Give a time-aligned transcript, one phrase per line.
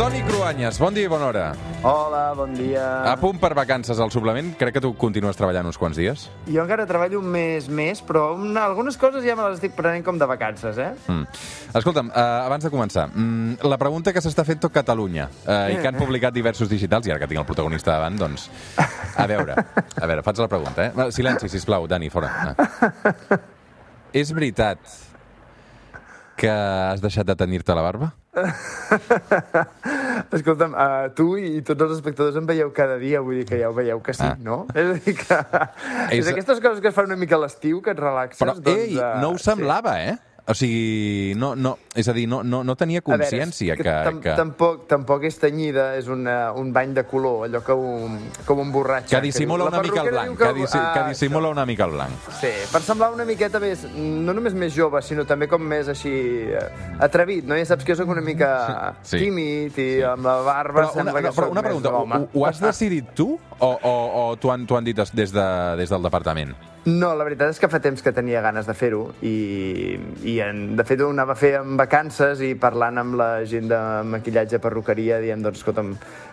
[0.00, 1.40] Toni Cruanyes, bon dia i bona hora.
[1.84, 2.84] Hola, bon dia.
[3.04, 4.46] A punt per vacances al suplement.
[4.56, 6.22] Crec que tu continues treballant uns quants dies.
[6.46, 10.00] Jo encara treballo un mes més, però una, algunes coses ja me les estic prenent
[10.06, 10.94] com de vacances, eh?
[11.04, 11.42] Mm.
[11.82, 15.76] Escolta'm, uh, abans de començar, mm, la pregunta que s'està fent tot Catalunya uh, i
[15.82, 18.48] que han publicat diversos digitals, i ara que tinc el protagonista davant, doncs,
[18.80, 21.10] a veure, a veure, faig la pregunta, eh?
[21.12, 22.32] Silenci, sisplau, Dani, fora.
[22.40, 23.36] Ah.
[24.16, 24.80] És veritat
[26.40, 28.14] que has deixat de tenir-te la barba?
[30.32, 33.70] Escolta'm, uh, tu i tots els espectadors em veieu cada dia, vull dir que ja
[33.70, 34.36] ho veieu que sí, Ah.
[34.38, 34.66] no?
[34.74, 35.38] És a dir que...
[36.10, 38.54] És- És aquestes coses que es fan una mica a l'estiu, que et relaxes, Però,
[38.54, 38.68] doncs...
[38.76, 40.16] ei, eh, no ho semblava, eh?
[40.50, 43.92] O sigui, no, no, és a dir, no, no, no tenia veure, consciència és que...
[44.06, 44.32] tam que...
[44.34, 48.16] Tampoc, tampoc és tenyida, és una, un bany de color, allò que un,
[48.48, 49.12] com un borratxo.
[49.12, 52.30] Que dissimula una mica el blanc, que, dissi que dissimula una mica el blanc.
[52.40, 56.16] Sí, per semblar una miqueta més, no només més jove, sinó també com més així
[56.50, 56.64] eh,
[56.98, 57.54] atrevit, no?
[57.60, 58.50] Ja saps que jo una mica
[59.10, 59.20] Sí.
[59.22, 62.26] tímid i amb la barba Però una, sembla no, que però soc una pregunta, ho,
[62.34, 63.94] ho has decidit tu o, o,
[64.24, 65.46] o t'ho han, han dit des, de,
[65.78, 66.56] des del departament?
[66.86, 70.62] No, la veritat és que fa temps que tenia ganes de fer-ho i, i en,
[70.78, 74.58] de fet ho anava a fer en vacances i parlant amb la gent de maquillatge,
[74.64, 75.90] perruqueria, diem, doncs, escolta'm,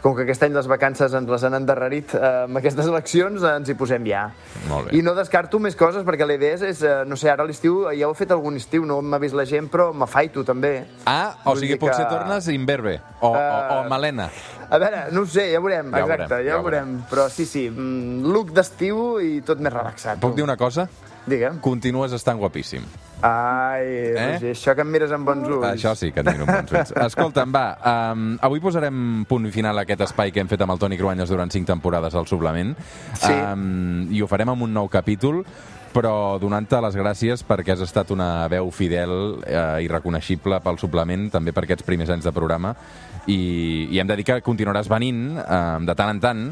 [0.00, 3.68] com que aquest any les vacances ens les han endarrerit eh, amb aquestes eleccions, ens
[3.68, 4.22] hi posem ja.
[4.70, 4.96] Molt bé.
[4.96, 7.82] I no descarto més coses, perquè la idea és, eh, no sé, ara a l'estiu,
[7.92, 10.72] ja ho he fet algun estiu, no m'ha vist la gent, però m'afaito també.
[11.04, 14.30] Ah, o sigui, dir potser que- tornes imberbe o, o, o Eh, melena.
[14.70, 16.62] A veure, no ho sé, ja ho veurem, Ja ho exacte, veurem, ja, ja ho
[16.62, 16.92] ho veurem.
[17.10, 20.20] Però sí, sí, mm, look d'estiu i tot més relaxat.
[20.22, 20.86] Puc dir una cosa?
[21.30, 21.60] Digue'm.
[21.64, 22.84] Continues estant guapíssim.
[23.22, 24.12] Ai, Eh?
[24.16, 25.66] Roger, això que em mires amb bons ulls.
[25.68, 26.92] Això sí que et miro amb bons ulls.
[27.08, 27.64] Escolta'm, va,
[28.12, 31.28] um, avui posarem punt final a aquest espai que hem fet amb el Toni Cruanyes
[31.32, 32.72] durant cinc temporades al suplement.
[33.14, 33.32] Sí.
[33.32, 35.44] Um, I ho farem amb un nou capítol
[35.90, 41.24] però donant-te les gràcies perquè has estat una veu fidel eh, i reconeixible pel suplement,
[41.34, 42.70] també per aquests primers anys de programa,
[43.26, 46.44] i, i hem de dir que continuaràs venint eh, de tant en tant,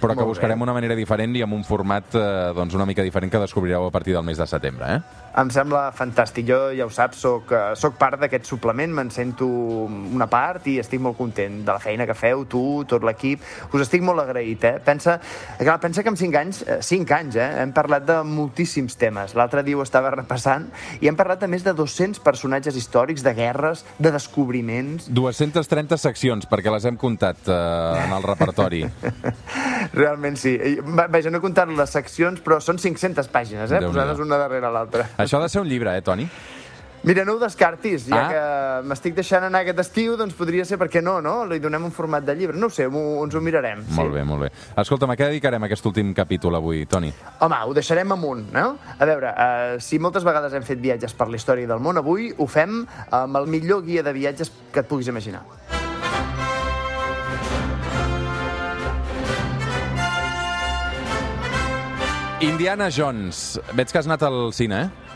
[0.00, 0.34] però que Molt bé.
[0.34, 3.86] buscarem una manera diferent i amb un format eh, doncs una mica diferent que descobrireu
[3.86, 4.94] a partir del mes de setembre.
[4.96, 5.00] Eh?
[5.38, 6.48] Em sembla fantàstic.
[6.48, 10.78] Jo, ja ho saps, soc, eh, soc part d'aquest suplement, me'n sento una part i
[10.82, 13.44] estic molt content de la feina que feu, tu, tot l'equip.
[13.70, 14.80] Us estic molt agraït, eh?
[14.84, 15.20] Pensa,
[15.58, 19.36] clar, pensa que en cinc anys, eh, cinc anys, eh, hem parlat de moltíssims temes.
[19.38, 20.66] L'altre dia ho estava repassant
[21.00, 25.06] i hem parlat de més de 200 personatges històrics, de guerres, de descobriments.
[25.14, 27.60] 230 seccions, perquè les hem comptat eh,
[28.06, 28.82] en el repertori.
[29.92, 30.56] Realment sí.
[30.84, 33.80] Vaja, no he comptat les seccions, però són 500 pàgines, eh?
[33.84, 35.08] Posades una darrere l'altra.
[35.18, 36.28] Això ha de ser un llibre, eh, Toni?
[37.02, 38.28] Mira, no ho descartis, ja Ah.
[38.28, 41.46] que m'estic deixant anar aquest estiu, doncs podria ser, per què no, no?
[41.46, 42.54] Li donem un format de llibre.
[42.58, 43.82] No ho sé, m'ho- ens ho mirarem.
[43.96, 44.50] Molt bé, molt bé.
[44.76, 47.10] Escolta'm, a què dedicarem aquest últim capítol avui, Toni?
[47.40, 48.76] Home, ho deixarem amunt, no?
[48.98, 52.34] A veure, eh, si moltes vegades hem fet viatges per la història del món, avui
[52.36, 55.40] ho fem amb el millor guia de viatges que et puguis imaginar.
[62.40, 63.58] Indiana Jones.
[63.76, 65.09] Veig que has anat al cine, eh?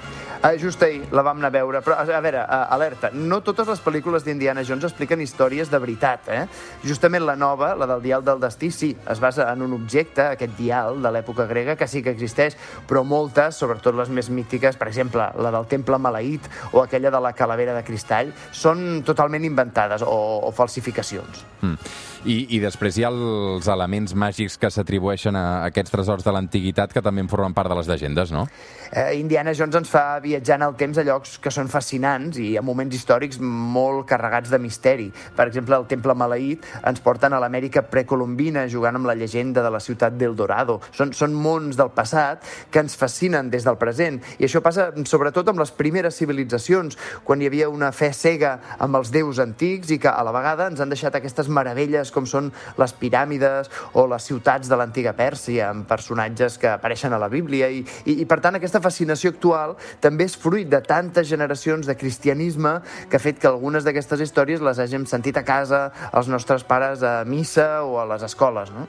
[0.44, 3.80] Uh, just ahir la vam anar a veure, però a veure, alerta, no totes les
[3.80, 6.42] pel·lícules d'Indiana Jones expliquen històries de veritat, eh?
[6.84, 10.52] Justament la nova, la del dial del destí, sí, es basa en un objecte, aquest
[10.58, 14.90] dial de l'època grega, que sí que existeix, però moltes, sobretot les més mítiques, per
[14.92, 20.04] exemple, la del temple maleït o aquella de la calavera de cristall, són totalment inventades
[20.04, 21.40] o, o falsificacions.
[21.64, 21.94] Mm.
[22.24, 26.92] I, I després hi ha els elements màgics que s'atribueixen a aquests tresors de l'antiguitat
[26.94, 28.46] que també en formen part de les llegendes, no?
[28.90, 32.54] Eh, Indiana Jones ens fa viatjar en el temps a llocs que són fascinants i
[32.58, 35.06] a moments històrics molt carregats de misteri.
[35.36, 39.70] Per exemple, el Temple Maleït ens porten a l'Amèrica precolombina jugant amb la llegenda de
[39.70, 40.80] la ciutat d'El Dorado.
[40.96, 42.42] Són, són mons del passat
[42.74, 44.18] que ens fascinen des del present.
[44.38, 48.98] I això passa sobretot amb les primeres civilitzacions, quan hi havia una fe cega amb
[48.98, 52.50] els déus antics i que a la vegada ens han deixat aquestes meravelles com són
[52.80, 57.70] les piràmides o les ciutats de l'antiga Pèrsia amb personatges que apareixen a la Bíblia
[57.70, 61.96] i, i, i per tant aquesta fascinació actual també és fruit de tantes generacions de
[61.96, 62.78] cristianisme
[63.10, 67.04] que ha fet que algunes d'aquestes històries les hàgim sentit a casa, els nostres pares
[67.04, 68.88] a missa o a les escoles, no?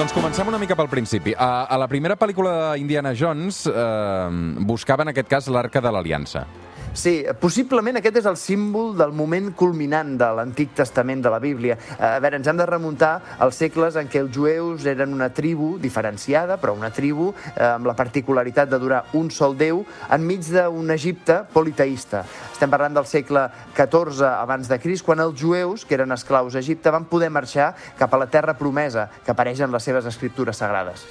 [0.00, 1.34] Doncs comencem una mica pel principi.
[1.36, 4.28] A, a la primera pel·lícula d'Indiana Jones eh,
[4.64, 6.46] buscava en aquest cas l'Arca de l'Aliança.
[6.90, 11.76] Sí, possiblement aquest és el símbol del moment culminant de l'Antic Testament de la Bíblia.
[12.02, 15.76] A veure, ens hem de remuntar als segles en què els jueus eren una tribu
[15.78, 20.90] diferenciada, però una tribu eh, amb la particularitat de durar un sol déu enmig d'un
[20.90, 22.24] Egipte politeïsta.
[22.50, 23.46] Estem parlant del segle
[23.78, 27.76] XIV abans de Crist, quan els jueus, que eren esclaus a Egipte, van poder marxar
[27.98, 31.06] cap a la terra promesa, que apareix en les seves escriptures sagrades.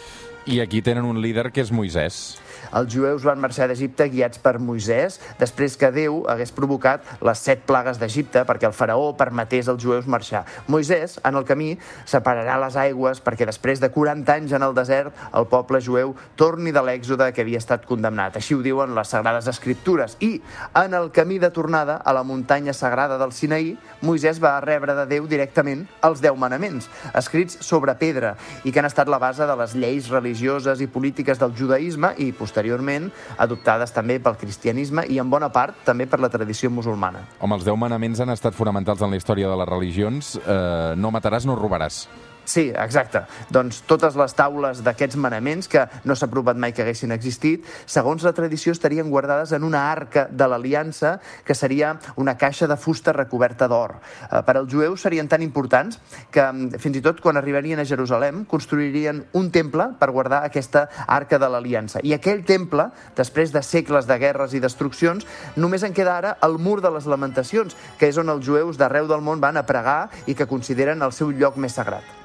[0.50, 2.40] I aquí tenen un líder que és Moisès.
[2.74, 7.62] Els jueus van marxar d'Egipte guiats per Moisès després que Déu hagués provocat les set
[7.70, 10.42] plagues d'Egipte perquè el faraó permetés als jueus marxar.
[10.66, 11.76] Moisès, en el camí,
[12.10, 16.74] separarà les aigües perquè després de 40 anys en el desert el poble jueu torni
[16.74, 18.42] de l'èxode que havia estat condemnat.
[18.42, 20.18] Així ho diuen les Sagrades Escriptures.
[20.26, 20.42] I
[20.82, 25.06] en el camí de tornada a la muntanya sagrada del Sinaí, Moisès va rebre de
[25.14, 29.62] Déu directament els deu manaments, escrits sobre pedra i que han estat la base de
[29.62, 35.30] les lleis religioses i polítiques del judaïsme i, posteriorment, adoptades també pel cristianisme i, en
[35.30, 37.26] bona part, també per la tradició musulmana.
[37.40, 40.36] Home, els deu manaments han estat fonamentals en la història de les religions.
[40.40, 42.08] Eh, no mataràs, no robaràs.
[42.50, 43.20] Sí, exacte.
[43.54, 48.24] Doncs totes les taules d'aquests manaments, que no s'ha provat mai que haguessin existit, segons
[48.26, 53.14] la tradició estarien guardades en una arca de l'aliança, que seria una caixa de fusta
[53.14, 54.00] recoberta d'or.
[54.00, 56.00] Eh, per als jueus serien tan importants
[56.34, 60.88] que mm, fins i tot quan arribarien a Jerusalem construirien un temple per guardar aquesta
[61.06, 62.02] arca de l'aliança.
[62.02, 62.88] I aquell temple,
[63.20, 67.06] després de segles de guerres i destruccions, només en queda ara el mur de les
[67.06, 71.06] lamentacions, que és on els jueus d'arreu del món van a pregar i que consideren
[71.06, 72.19] el seu lloc més sagrat.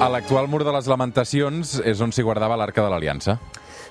[0.00, 3.36] A l'actual mur de les lamentacions és on s'hi guardava l'arca de l'Aliança.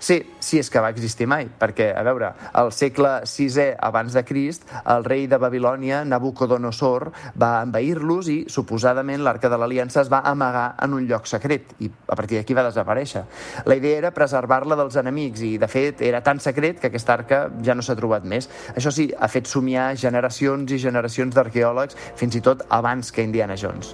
[0.01, 4.24] Sí, sí és que va existir mai, perquè, a veure, al segle VI abans de
[4.25, 10.24] Crist, el rei de Babilònia, Nabucodonosor, va envair-los i, suposadament, l'arca de l'Aliança es va
[10.25, 13.21] amagar en un lloc secret i a partir d'aquí va desaparèixer.
[13.69, 17.44] La idea era preservar-la dels enemics i, de fet, era tan secret que aquesta arca
[17.62, 18.50] ja no s'ha trobat més.
[18.74, 23.54] Això sí, ha fet somiar generacions i generacions d'arqueòlegs, fins i tot abans que Indiana
[23.54, 23.94] Jones.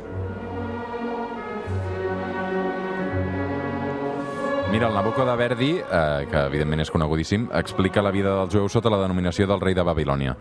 [4.69, 8.73] Mira, el Nabucco de Verdi, eh, que evidentment és conegudíssim, explica la vida dels jueus
[8.75, 10.33] sota la denominació del rei de Babilònia.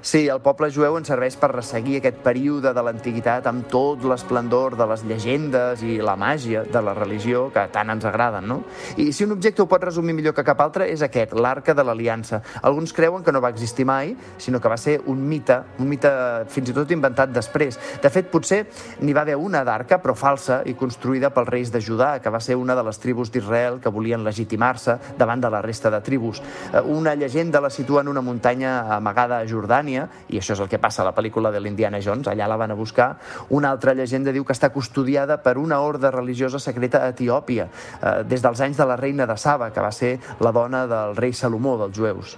[0.00, 4.76] Sí, el poble jueu ens serveix per resseguir aquest període de l'antiguitat amb tot l'esplendor
[4.78, 8.60] de les llegendes i la màgia de la religió que tant ens agraden, no?
[8.96, 11.82] I si un objecte ho pot resumir millor que cap altre és aquest, l'arca de
[11.82, 12.44] l'aliança.
[12.62, 16.14] Alguns creuen que no va existir mai, sinó que va ser un mite, un mite
[16.46, 17.80] fins i tot inventat després.
[17.98, 18.62] De fet, potser
[19.02, 22.38] n'hi va haver una d'arca, però falsa i construïda pels reis de Judà, que va
[22.38, 26.40] ser una de les tribus d'Israel que volien legitimar-se davant de la resta de tribus.
[26.72, 30.68] Eh, Una llegenda la situa en una muntanya amagada a Jordània, i això és el
[30.68, 33.18] que passa a la pel·lícula de l'Indiana Jones, allà la van a buscar.
[33.50, 38.22] Una altra llegenda diu que està custodiada per una horda religiosa secreta a Etiòpia, eh,
[38.24, 41.32] des dels anys de la reina de Saba, que va ser la dona del rei
[41.32, 42.36] Salomó dels jueus.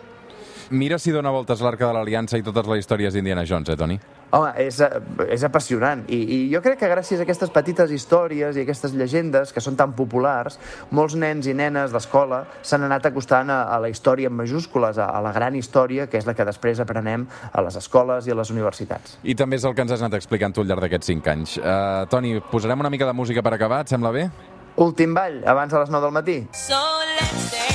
[0.70, 4.00] Mira si dona voltes l'arca de l'Aliança i totes les històries d'Indiana Jones, eh, Toni?
[4.36, 4.90] Home, és, eh,
[5.32, 9.52] és apassionant I, i jo crec que gràcies a aquestes petites històries i aquestes llegendes
[9.54, 10.58] que són tan populars,
[10.90, 15.08] molts nens i nenes d'escola s'han anat acostant a, a la història en majúscules, a,
[15.08, 18.38] a la gran història, que és la que després aprenem a les escoles i a
[18.38, 19.16] les universitats.
[19.24, 21.56] I també és el que ens has anat explicant tu al llarg d'aquests cinc anys.
[21.62, 24.28] Uh, Toni, posarem una mica de música per acabar, et sembla bé?
[24.76, 26.38] Últim ball, abans de les 9 del matí.
[26.52, 27.65] So let's dance,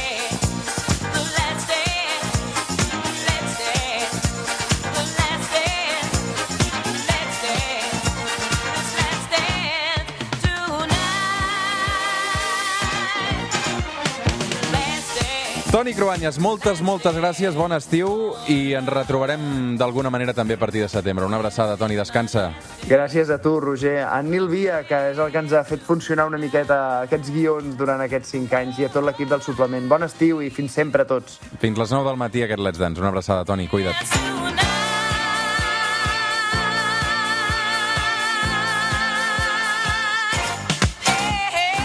[15.71, 18.09] Toni Cruanyes, moltes, moltes gràcies, bon estiu
[18.51, 21.23] i ens retrobarem d'alguna manera també a partir de setembre.
[21.23, 22.49] Una abraçada, Toni, descansa.
[22.89, 24.01] Gràcies a tu, Roger.
[24.03, 27.79] A Nil Via, que és el que ens ha fet funcionar una miqueta aquests guions
[27.79, 29.87] durant aquests 5 anys, i a tot l'equip del suplement.
[29.87, 31.39] Bon estiu i fins sempre a tots.
[31.63, 32.99] Fins les 9 del matí aquest Let's Dance.
[32.99, 33.95] Una abraçada, Toni, cuida't.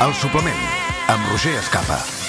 [0.03, 0.71] El suplement,
[1.07, 2.26] amb Roger Escapa.